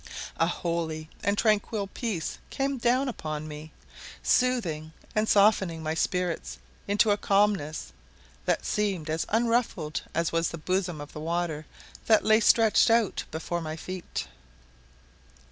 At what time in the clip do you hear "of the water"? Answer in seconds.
11.01-11.67